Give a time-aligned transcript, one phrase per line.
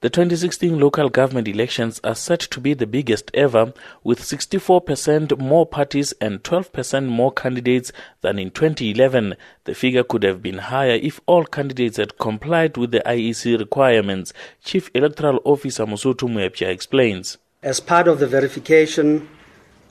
[0.00, 3.72] The 2016 local government elections are set to be the biggest ever,
[4.04, 9.34] with 64% more parties and 12% more candidates than in 2011.
[9.64, 14.32] The figure could have been higher if all candidates had complied with the IEC requirements,
[14.62, 17.36] Chief Electoral Officer Mosotho Moepya explains.
[17.64, 19.28] As part of the verification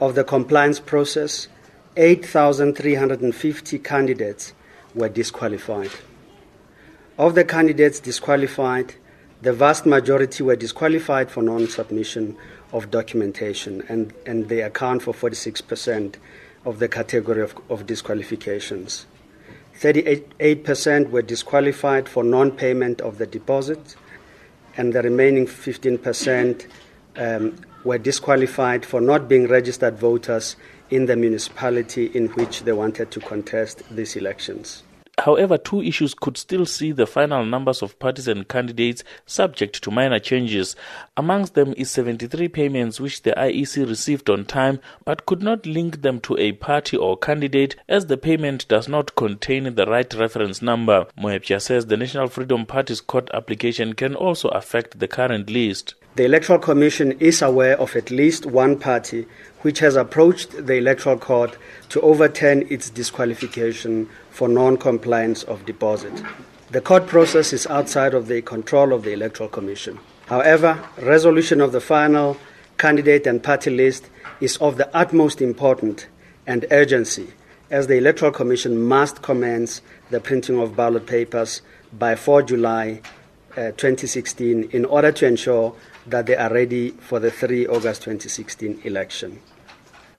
[0.00, 1.48] of the compliance process,
[1.98, 4.54] 8,350 candidates
[4.94, 5.90] were disqualified.
[7.18, 8.94] Of the candidates disqualified,
[9.42, 12.36] the vast majority were disqualified for non submission
[12.72, 16.16] of documentation, and, and they account for 46%
[16.64, 19.06] of the category of, of disqualifications.
[19.78, 23.96] 38% were disqualified for non payment of the deposit,
[24.76, 26.66] and the remaining 15%
[27.16, 30.56] um, were disqualified for not being registered voters
[30.90, 34.82] in the municipality in which they wanted to contest these elections.
[35.20, 39.90] However, two issues could still see the final numbers of parties and candidates subject to
[39.90, 40.76] minor changes.
[41.14, 46.00] Amongst them is 73 payments which the IEC received on time but could not link
[46.00, 50.62] them to a party or candidate as the payment does not contain the right reference
[50.62, 51.06] number.
[51.18, 55.96] Moepya says the National Freedom Party's court application can also affect the current list.
[56.16, 59.28] The Electoral Commission is aware of at least one party
[59.60, 61.56] which has approached the Electoral Court
[61.90, 66.12] to overturn its disqualification for non compliance of deposit.
[66.72, 70.00] The court process is outside of the control of the Electoral Commission.
[70.26, 72.36] However, resolution of the final
[72.76, 76.06] candidate and party list is of the utmost importance
[76.44, 77.28] and urgency
[77.70, 79.80] as the Electoral Commission must commence
[80.10, 83.00] the printing of ballot papers by 4 July
[83.68, 85.74] 2016 in order to ensure
[86.06, 89.40] that they are ready for the 3 August 2016 election.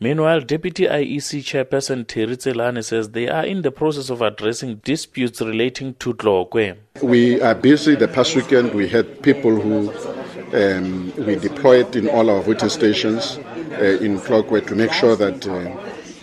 [0.00, 5.40] Meanwhile, Deputy IEC Chairperson Terry Tselane says they are in the process of addressing disputes
[5.40, 6.76] relating to Tlokwe.
[7.00, 7.94] We are busy.
[7.94, 9.92] The past weekend we had people who
[10.52, 13.38] um, we deployed in all our voting stations
[13.78, 15.46] uh, in Tlokwe to make sure that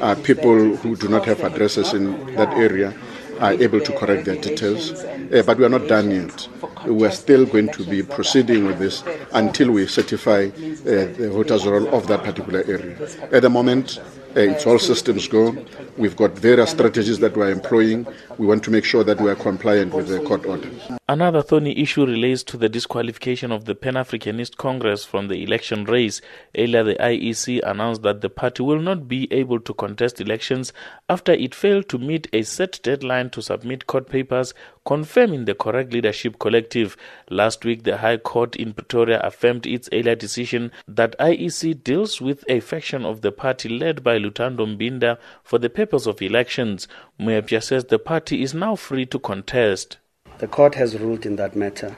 [0.00, 2.92] uh, people who do not have addresses in that area
[3.40, 4.92] are able to correct their details.
[4.92, 6.48] Uh, but we are not done yet.
[6.86, 9.02] We are still going to be proceeding with this
[9.34, 12.96] until we certify uh, the voters' roll of that particular area.
[13.32, 13.98] At the moment,
[14.34, 15.54] uh, it's all systems go.
[15.98, 18.06] We've got various strategies that we're employing.
[18.38, 20.70] We want to make sure that we are compliant with the court order.
[21.06, 25.84] Another thorny issue relates to the disqualification of the Pan Africanist Congress from the election
[25.84, 26.22] race.
[26.56, 30.72] Earlier, the IEC announced that the party will not be able to contest elections
[31.10, 34.54] after it failed to meet a set deadline to submit court papers
[34.86, 36.96] confirming the correct leadership collective.
[37.30, 42.44] Last week, the High Court in Pretoria affirmed its earlier decision that IEC deals with
[42.48, 46.88] a faction of the party led by Luthando Mbinda for the purpose of elections.
[47.20, 49.98] Moepya says the party is now free to contest.
[50.38, 51.96] The court has ruled in that matter.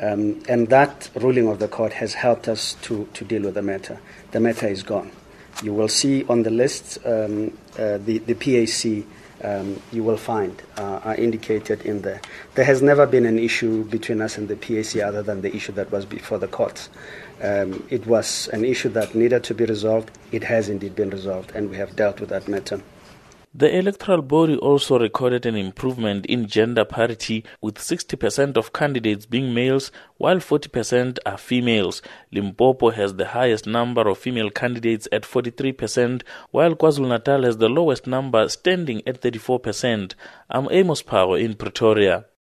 [0.00, 3.62] Um, and that ruling of the court has helped us to, to deal with the
[3.62, 4.00] matter.
[4.32, 5.12] The matter is gone.
[5.62, 9.06] You will see on the list um, uh, the, the PAC
[9.44, 12.20] um, you will find uh, are indicated in there.
[12.54, 15.72] There has never been an issue between us and the PAC other than the issue
[15.72, 16.88] that was before the courts.
[17.42, 20.10] Um, it was an issue that needed to be resolved.
[20.32, 22.80] It has indeed been resolved, and we have dealt with that matter.
[23.56, 29.54] The electoral body also recorded an improvement in gender parity with 60% of candidates being
[29.54, 32.02] males while 40% are females.
[32.32, 38.08] Limpopo has the highest number of female candidates at 43% while KwaZulu-Natal has the lowest
[38.08, 40.14] number standing at 34%.
[40.50, 42.24] I'm Amos Power in Pretoria.